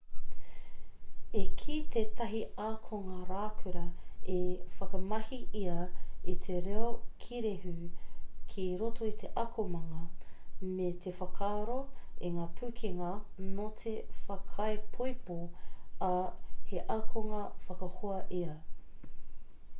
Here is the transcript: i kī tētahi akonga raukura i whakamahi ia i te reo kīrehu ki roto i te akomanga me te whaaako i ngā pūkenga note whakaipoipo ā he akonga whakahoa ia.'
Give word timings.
i 1.39 1.41
kī 1.63 1.73
tētahi 1.95 2.39
akonga 2.67 3.17
raukura 3.31 3.81
i 4.35 4.37
whakamahi 4.77 5.37
ia 5.59 5.75
i 6.31 6.33
te 6.45 6.55
reo 6.67 6.87
kīrehu 7.25 7.73
ki 8.53 8.65
roto 8.81 9.09
i 9.09 9.11
te 9.19 9.29
akomanga 9.43 10.01
me 10.79 10.89
te 11.05 11.13
whaaako 11.19 11.77
i 12.29 12.31
ngā 12.39 12.47
pūkenga 12.61 13.11
note 13.61 13.93
whakaipoipo 14.25 15.37
ā 16.09 16.17
he 16.71 16.81
akonga 16.99 17.43
whakahoa 17.69 18.19
ia.' 18.43 18.59